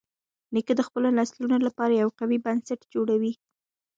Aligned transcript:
نیکه 0.53 0.73
د 0.77 0.81
خپلو 0.87 1.07
نسلونو 1.17 1.57
لپاره 1.67 1.93
یو 2.01 2.09
قوي 2.19 2.39
بنسټ 2.45 2.79
جوړوي. 2.93 3.33